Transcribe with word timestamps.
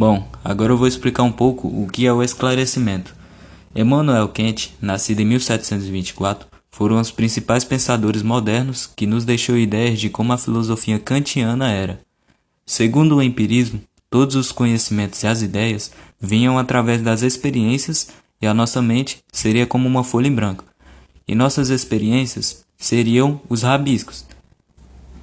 Bom, 0.00 0.26
agora 0.42 0.72
eu 0.72 0.78
vou 0.78 0.88
explicar 0.88 1.24
um 1.24 1.30
pouco 1.30 1.68
o 1.68 1.86
que 1.86 2.06
é 2.06 2.12
o 2.12 2.22
esclarecimento. 2.22 3.14
Emmanuel 3.76 4.28
Kant, 4.28 4.74
nascido 4.80 5.20
em 5.20 5.26
1724, 5.26 6.48
foram 6.70 6.98
os 6.98 7.10
principais 7.10 7.64
pensadores 7.64 8.22
modernos 8.22 8.86
que 8.96 9.04
nos 9.06 9.26
deixou 9.26 9.58
ideias 9.58 10.00
de 10.00 10.08
como 10.08 10.32
a 10.32 10.38
filosofia 10.38 10.98
kantiana 10.98 11.70
era. 11.70 12.00
Segundo 12.64 13.16
o 13.16 13.22
empirismo, 13.22 13.78
todos 14.08 14.36
os 14.36 14.50
conhecimentos 14.50 15.22
e 15.22 15.26
as 15.26 15.42
ideias 15.42 15.92
vinham 16.18 16.58
através 16.58 17.02
das 17.02 17.20
experiências 17.20 18.08
e 18.40 18.46
a 18.46 18.54
nossa 18.54 18.80
mente 18.80 19.18
seria 19.30 19.66
como 19.66 19.86
uma 19.86 20.02
folha 20.02 20.28
em 20.28 20.34
branco. 20.34 20.64
E 21.28 21.34
nossas 21.34 21.68
experiências 21.68 22.64
seriam 22.78 23.38
os 23.50 23.64
rabiscos. 23.64 24.24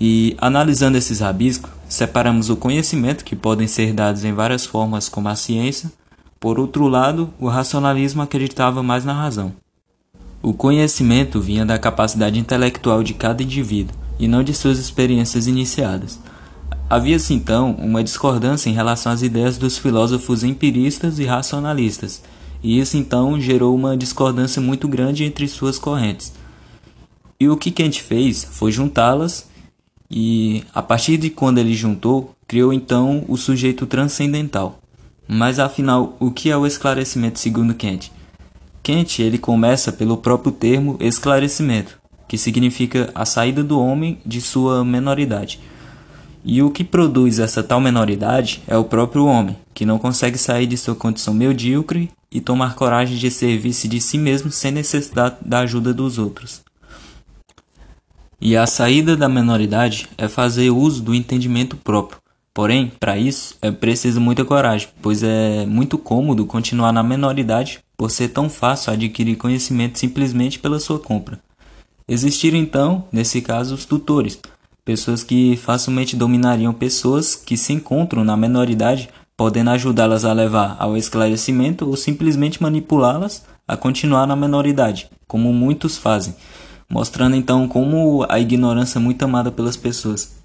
E 0.00 0.36
analisando 0.38 0.96
esses 0.96 1.18
rabiscos, 1.18 1.79
Separamos 1.90 2.48
o 2.48 2.56
conhecimento, 2.56 3.24
que 3.24 3.34
podem 3.34 3.66
ser 3.66 3.92
dados 3.92 4.24
em 4.24 4.32
várias 4.32 4.64
formas, 4.64 5.08
como 5.08 5.28
a 5.28 5.34
ciência. 5.34 5.90
Por 6.38 6.60
outro 6.60 6.86
lado, 6.86 7.34
o 7.36 7.48
racionalismo 7.48 8.22
acreditava 8.22 8.80
mais 8.80 9.04
na 9.04 9.12
razão. 9.12 9.52
O 10.40 10.54
conhecimento 10.54 11.40
vinha 11.40 11.66
da 11.66 11.80
capacidade 11.80 12.38
intelectual 12.38 13.02
de 13.02 13.12
cada 13.12 13.42
indivíduo 13.42 13.96
e 14.20 14.28
não 14.28 14.44
de 14.44 14.54
suas 14.54 14.78
experiências 14.78 15.48
iniciadas. 15.48 16.20
Havia-se 16.88 17.34
então 17.34 17.72
uma 17.72 18.04
discordância 18.04 18.70
em 18.70 18.72
relação 18.72 19.10
às 19.10 19.22
ideias 19.22 19.58
dos 19.58 19.76
filósofos 19.76 20.44
empiristas 20.44 21.18
e 21.18 21.24
racionalistas, 21.24 22.22
e 22.62 22.78
isso 22.78 22.96
então 22.96 23.40
gerou 23.40 23.74
uma 23.74 23.96
discordância 23.96 24.62
muito 24.62 24.86
grande 24.86 25.24
entre 25.24 25.48
suas 25.48 25.76
correntes. 25.76 26.32
E 27.40 27.48
o 27.48 27.56
que 27.56 27.72
Kant 27.72 28.00
fez 28.00 28.44
foi 28.44 28.70
juntá-las 28.70 29.49
e 30.10 30.64
a 30.74 30.82
partir 30.82 31.16
de 31.16 31.30
quando 31.30 31.58
ele 31.58 31.74
juntou, 31.74 32.34
criou 32.48 32.72
então 32.72 33.24
o 33.28 33.36
sujeito 33.36 33.86
transcendental. 33.86 34.80
Mas 35.28 35.60
afinal, 35.60 36.16
o 36.18 36.32
que 36.32 36.50
é 36.50 36.56
o 36.56 36.66
esclarecimento 36.66 37.38
segundo 37.38 37.74
Kant? 37.74 38.10
Kant 38.82 39.22
ele 39.22 39.38
começa 39.38 39.92
pelo 39.92 40.16
próprio 40.16 40.50
termo 40.50 40.96
esclarecimento, 40.98 41.96
que 42.26 42.36
significa 42.36 43.10
a 43.14 43.24
saída 43.24 43.62
do 43.62 43.78
homem 43.78 44.18
de 44.26 44.40
sua 44.40 44.84
menoridade. 44.84 45.60
E 46.44 46.62
o 46.62 46.70
que 46.70 46.82
produz 46.82 47.38
essa 47.38 47.62
tal 47.62 47.80
menoridade 47.80 48.62
é 48.66 48.76
o 48.76 48.84
próprio 48.84 49.26
homem, 49.26 49.56
que 49.72 49.84
não 49.84 49.98
consegue 49.98 50.38
sair 50.38 50.66
de 50.66 50.76
sua 50.76 50.94
condição 50.96 51.34
medíocre 51.34 52.10
e 52.32 52.40
tomar 52.40 52.74
coragem 52.74 53.16
de 53.16 53.30
servir-se 53.30 53.86
de 53.86 54.00
si 54.00 54.16
mesmo 54.16 54.50
sem 54.50 54.72
necessidade 54.72 55.36
da 55.44 55.60
ajuda 55.60 55.92
dos 55.92 56.18
outros. 56.18 56.62
E 58.42 58.56
a 58.56 58.66
saída 58.66 59.18
da 59.18 59.28
menoridade 59.28 60.08
é 60.16 60.26
fazer 60.26 60.70
uso 60.70 61.02
do 61.02 61.14
entendimento 61.14 61.76
próprio. 61.76 62.18
Porém, 62.54 62.90
para 62.98 63.18
isso 63.18 63.54
é 63.60 63.70
preciso 63.70 64.18
muita 64.18 64.46
coragem, 64.46 64.88
pois 65.02 65.22
é 65.22 65.66
muito 65.66 65.98
cômodo 65.98 66.46
continuar 66.46 66.90
na 66.90 67.02
menoridade 67.02 67.80
por 67.98 68.10
ser 68.10 68.28
tão 68.28 68.48
fácil 68.48 68.94
adquirir 68.94 69.36
conhecimento 69.36 69.98
simplesmente 69.98 70.58
pela 70.58 70.80
sua 70.80 70.98
compra. 70.98 71.38
Existiram 72.08 72.56
então, 72.56 73.04
nesse 73.12 73.42
caso, 73.42 73.74
os 73.74 73.84
tutores, 73.84 74.40
pessoas 74.86 75.22
que 75.22 75.58
facilmente 75.58 76.16
dominariam 76.16 76.72
pessoas 76.72 77.36
que 77.36 77.58
se 77.58 77.74
encontram 77.74 78.24
na 78.24 78.38
menoridade, 78.38 79.10
podendo 79.36 79.70
ajudá-las 79.70 80.24
a 80.24 80.32
levar 80.32 80.76
ao 80.78 80.96
esclarecimento 80.96 81.86
ou 81.86 81.94
simplesmente 81.94 82.62
manipulá-las 82.62 83.44
a 83.68 83.76
continuar 83.76 84.26
na 84.26 84.34
menoridade, 84.34 85.10
como 85.28 85.52
muitos 85.52 85.98
fazem 85.98 86.34
mostrando 86.90 87.36
então 87.36 87.68
como 87.68 88.26
a 88.28 88.40
ignorância 88.40 88.98
é 88.98 89.00
muito 89.00 89.22
amada 89.22 89.52
pelas 89.52 89.76
pessoas. 89.76 90.40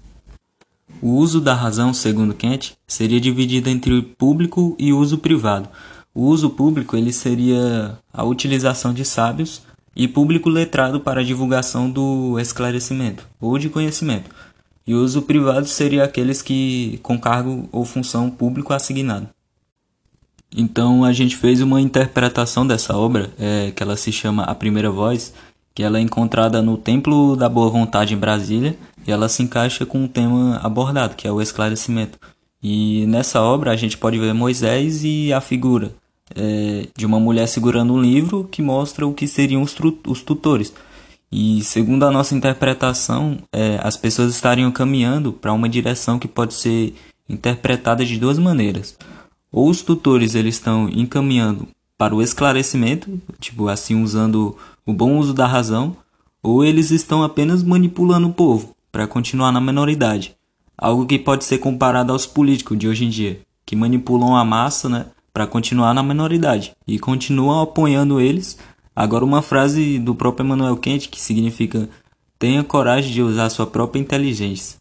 O 1.02 1.10
uso 1.16 1.40
da 1.40 1.52
razão, 1.52 1.92
segundo 1.92 2.32
Kant, 2.32 2.74
seria 2.86 3.20
dividido 3.20 3.68
entre 3.68 3.92
o 3.92 4.02
público 4.02 4.74
e 4.78 4.92
uso 4.92 5.18
privado. 5.18 5.68
O 6.14 6.22
uso 6.22 6.48
público 6.48 6.96
ele 6.96 7.12
seria 7.12 7.98
a 8.12 8.24
utilização 8.24 8.94
de 8.94 9.04
sábios 9.04 9.60
e 9.94 10.08
público 10.08 10.48
letrado 10.48 11.00
para 11.00 11.20
a 11.20 11.24
divulgação 11.24 11.90
do 11.90 12.38
esclarecimento 12.38 13.26
ou 13.40 13.58
de 13.58 13.68
conhecimento. 13.68 14.30
E 14.86 14.94
o 14.94 15.02
uso 15.02 15.22
privado 15.22 15.66
seria 15.66 16.04
aqueles 16.04 16.40
que 16.40 16.98
com 17.02 17.18
cargo 17.18 17.68
ou 17.72 17.84
função 17.84 18.30
público 18.30 18.72
assignado. 18.72 19.28
Então 20.56 21.04
a 21.04 21.12
gente 21.12 21.36
fez 21.36 21.60
uma 21.60 21.80
interpretação 21.80 22.66
dessa 22.66 22.96
obra, 22.96 23.30
é, 23.38 23.72
que 23.72 23.82
ela 23.82 23.96
se 23.96 24.12
chama 24.12 24.44
A 24.44 24.54
Primeira 24.54 24.90
Voz, 24.90 25.34
que 25.76 25.82
ela 25.82 25.98
é 25.98 26.00
encontrada 26.00 26.62
no 26.62 26.78
Templo 26.78 27.36
da 27.36 27.50
Boa 27.50 27.68
Vontade 27.68 28.14
em 28.14 28.16
Brasília 28.16 28.74
e 29.06 29.12
ela 29.12 29.28
se 29.28 29.42
encaixa 29.42 29.84
com 29.84 30.02
o 30.02 30.08
tema 30.08 30.58
abordado, 30.62 31.14
que 31.14 31.28
é 31.28 31.30
o 31.30 31.42
esclarecimento. 31.42 32.18
E 32.62 33.04
nessa 33.06 33.42
obra 33.42 33.72
a 33.72 33.76
gente 33.76 33.98
pode 33.98 34.18
ver 34.18 34.32
Moisés 34.32 35.04
e 35.04 35.34
a 35.34 35.40
figura 35.40 35.92
é, 36.34 36.88
de 36.96 37.04
uma 37.04 37.20
mulher 37.20 37.46
segurando 37.46 37.92
um 37.92 38.00
livro 38.00 38.48
que 38.50 38.62
mostra 38.62 39.06
o 39.06 39.12
que 39.12 39.28
seriam 39.28 39.60
os, 39.60 39.76
os 40.06 40.22
tutores. 40.22 40.72
E 41.30 41.62
segundo 41.62 42.06
a 42.06 42.10
nossa 42.10 42.34
interpretação, 42.34 43.36
é, 43.52 43.78
as 43.82 43.98
pessoas 43.98 44.34
estariam 44.34 44.72
caminhando 44.72 45.30
para 45.30 45.52
uma 45.52 45.68
direção 45.68 46.18
que 46.18 46.26
pode 46.26 46.54
ser 46.54 46.94
interpretada 47.28 48.02
de 48.02 48.18
duas 48.18 48.38
maneiras. 48.38 48.96
Ou 49.52 49.68
os 49.68 49.82
tutores 49.82 50.34
eles 50.34 50.54
estão 50.54 50.88
encaminhando 50.88 51.68
para 51.98 52.14
o 52.14 52.22
esclarecimento, 52.22 53.20
tipo 53.40 53.68
assim 53.68 54.02
usando 54.02 54.56
o 54.84 54.92
bom 54.92 55.18
uso 55.18 55.32
da 55.32 55.46
razão, 55.46 55.96
ou 56.42 56.64
eles 56.64 56.90
estão 56.90 57.22
apenas 57.22 57.62
manipulando 57.62 58.28
o 58.28 58.32
povo 58.32 58.74
para 58.92 59.06
continuar 59.06 59.50
na 59.50 59.60
menoridade. 59.60 60.36
Algo 60.76 61.06
que 61.06 61.18
pode 61.18 61.44
ser 61.44 61.58
comparado 61.58 62.12
aos 62.12 62.26
políticos 62.26 62.78
de 62.78 62.86
hoje 62.86 63.04
em 63.04 63.08
dia, 63.08 63.40
que 63.64 63.74
manipulam 63.74 64.36
a 64.36 64.44
massa 64.44 64.88
né, 64.88 65.06
para 65.32 65.46
continuar 65.46 65.94
na 65.94 66.02
menoridade 66.02 66.74
e 66.86 66.98
continuam 66.98 67.62
apoiando 67.62 68.20
eles. 68.20 68.58
Agora, 68.94 69.24
uma 69.24 69.42
frase 69.42 69.98
do 69.98 70.14
próprio 70.14 70.44
Emmanuel 70.44 70.76
Kant 70.76 71.08
que 71.08 71.20
significa: 71.20 71.88
tenha 72.38 72.62
coragem 72.62 73.12
de 73.12 73.22
usar 73.22 73.48
sua 73.50 73.66
própria 73.66 74.00
inteligência. 74.00 74.78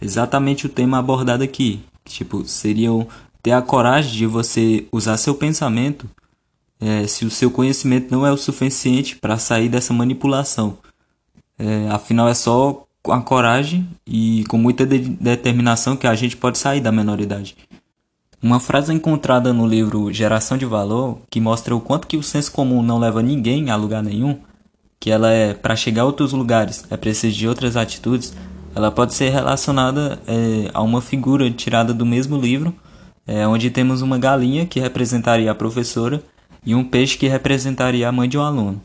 Exatamente 0.00 0.66
o 0.66 0.68
tema 0.68 0.98
abordado 0.98 1.42
aqui. 1.42 1.80
Tipo, 2.04 2.44
seriam 2.46 3.06
ter 3.42 3.52
a 3.52 3.60
coragem 3.60 4.12
de 4.12 4.26
você 4.26 4.86
usar 4.92 5.16
seu 5.16 5.34
pensamento 5.34 6.08
é, 6.80 7.06
se 7.06 7.24
o 7.24 7.30
seu 7.30 7.50
conhecimento 7.50 8.10
não 8.10 8.26
é 8.26 8.32
o 8.32 8.36
suficiente 8.36 9.16
para 9.16 9.38
sair 9.38 9.68
dessa 9.68 9.92
manipulação. 9.92 10.78
É, 11.58 11.88
afinal, 11.90 12.28
é 12.28 12.34
só 12.34 12.86
com 13.02 13.12
a 13.12 13.20
coragem 13.20 13.88
e 14.06 14.44
com 14.48 14.58
muita 14.58 14.86
de 14.86 14.98
determinação 14.98 15.96
que 15.96 16.06
a 16.06 16.14
gente 16.14 16.36
pode 16.36 16.58
sair 16.58 16.80
da 16.80 16.92
menoridade. 16.92 17.56
Uma 18.40 18.60
frase 18.60 18.92
encontrada 18.92 19.52
no 19.52 19.66
livro 19.66 20.12
Geração 20.12 20.56
de 20.56 20.64
Valor, 20.64 21.18
que 21.28 21.40
mostra 21.40 21.74
o 21.74 21.80
quanto 21.80 22.06
que 22.06 22.16
o 22.16 22.22
senso 22.22 22.52
comum 22.52 22.82
não 22.82 22.98
leva 22.98 23.20
ninguém 23.20 23.70
a 23.70 23.76
lugar 23.76 24.02
nenhum, 24.02 24.38
que 25.00 25.10
ela 25.10 25.30
é 25.30 25.54
para 25.54 25.74
chegar 25.74 26.02
a 26.02 26.04
outros 26.04 26.32
lugares 26.32 26.84
é 26.90 26.96
preciso 26.96 27.36
de 27.36 27.48
outras 27.48 27.76
atitudes, 27.76 28.34
ela 28.74 28.92
pode 28.92 29.14
ser 29.14 29.30
relacionada 29.30 30.20
é, 30.26 30.70
a 30.72 30.82
uma 30.82 31.00
figura 31.00 31.50
tirada 31.50 31.92
do 31.92 32.06
mesmo 32.06 32.36
livro, 32.36 32.72
é, 33.26 33.46
onde 33.46 33.70
temos 33.70 34.02
uma 34.02 34.18
galinha 34.18 34.66
que 34.66 34.78
representaria 34.78 35.50
a 35.50 35.54
professora 35.54 36.22
e 36.64 36.74
um 36.74 36.84
peixe 36.84 37.16
que 37.16 37.28
representaria 37.28 38.08
a 38.08 38.12
mãe 38.12 38.28
de 38.28 38.38
um 38.38 38.42
aluno. 38.42 38.80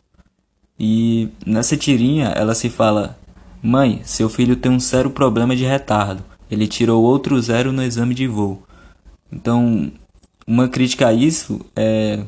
E 0.79 1.29
nessa 1.45 1.78
tirinha 1.78 2.28
ela 2.29 2.56
se 2.56 2.69
fala: 2.69 3.17
Mãe, 3.61 4.01
seu 4.03 4.28
filho 4.29 4.56
tem 4.56 4.72
um 4.72 4.79
sério 4.79 5.09
problema 5.09 5.56
de 5.56 5.63
retardo. 5.63 6.23
Ele 6.50 6.67
tirou 6.67 7.03
outro 7.03 7.41
zero 7.41 7.72
no 7.72 7.84
exame 7.84 8.13
de 8.13 8.28
voo. 8.28 8.61
Então, 9.31 9.91
uma 10.45 10.67
crítica 10.67 11.07
a 11.07 11.13
isso 11.13 11.61
é 11.75 12.19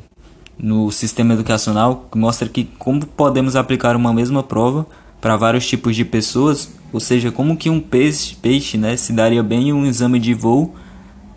no 0.57 0.89
sistema 0.91 1.33
educacional 1.33 2.07
que 2.11 2.17
mostra 2.17 2.47
que 2.47 2.63
como 2.63 3.05
podemos 3.05 3.55
aplicar 3.55 3.95
uma 3.95 4.13
mesma 4.13 4.41
prova 4.41 4.87
para 5.19 5.35
vários 5.35 5.67
tipos 5.67 5.95
de 5.95 6.05
pessoas, 6.05 6.71
ou 6.93 6.99
seja, 6.99 7.31
como 7.31 7.57
que 7.57 7.69
um 7.69 7.79
peixe, 7.79 8.35
peixe 8.35 8.77
né, 8.77 8.95
se 8.95 9.11
daria 9.11 9.43
bem 9.43 9.69
em 9.69 9.73
um 9.73 9.85
exame 9.85 10.19
de 10.19 10.33
voo 10.33 10.73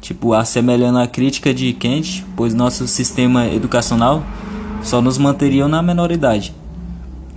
tipo 0.01 0.33
assemelhando 0.33 0.99
a 0.99 1.07
crítica 1.07 1.53
de 1.53 1.73
Kant, 1.73 2.25
pois 2.37 2.55
nosso 2.55 2.87
sistema 2.87 3.47
educacional 3.47 4.23
só 4.83 5.03
nos 5.03 5.19
manteria 5.19 5.67
na 5.69 5.83
menoridade. 5.83 6.55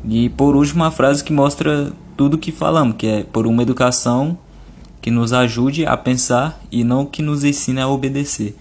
E 0.07 0.29
por 0.29 0.55
último, 0.55 0.83
uma 0.83 0.91
frase 0.91 1.23
que 1.23 1.33
mostra 1.33 1.91
tudo 2.15 2.35
o 2.35 2.37
que 2.37 2.51
falamos, 2.51 2.95
que 2.97 3.07
é 3.07 3.23
por 3.23 3.47
uma 3.47 3.61
educação 3.61 4.37
que 5.01 5.09
nos 5.09 5.33
ajude 5.33 5.85
a 5.85 5.97
pensar 5.97 6.61
e 6.71 6.83
não 6.83 7.05
que 7.05 7.21
nos 7.21 7.43
ensine 7.43 7.81
a 7.81 7.87
obedecer. 7.87 8.55